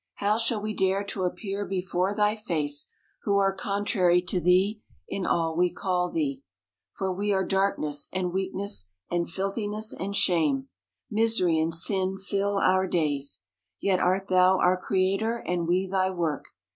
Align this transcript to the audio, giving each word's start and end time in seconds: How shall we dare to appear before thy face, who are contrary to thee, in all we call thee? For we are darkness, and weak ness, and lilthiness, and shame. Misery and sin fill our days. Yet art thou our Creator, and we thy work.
How 0.15 0.39
shall 0.39 0.59
we 0.59 0.73
dare 0.73 1.03
to 1.03 1.25
appear 1.25 1.63
before 1.63 2.15
thy 2.15 2.35
face, 2.35 2.87
who 3.21 3.37
are 3.37 3.53
contrary 3.53 4.19
to 4.23 4.39
thee, 4.41 4.81
in 5.07 5.27
all 5.27 5.55
we 5.55 5.71
call 5.71 6.09
thee? 6.09 6.43
For 6.97 7.13
we 7.13 7.31
are 7.31 7.45
darkness, 7.45 8.09
and 8.11 8.33
weak 8.33 8.55
ness, 8.55 8.85
and 9.11 9.27
lilthiness, 9.37 9.93
and 9.93 10.15
shame. 10.15 10.69
Misery 11.11 11.59
and 11.59 11.71
sin 11.71 12.17
fill 12.17 12.57
our 12.57 12.87
days. 12.87 13.41
Yet 13.79 13.99
art 13.99 14.27
thou 14.27 14.57
our 14.57 14.75
Creator, 14.75 15.43
and 15.45 15.67
we 15.67 15.85
thy 15.87 16.09
work. 16.09 16.45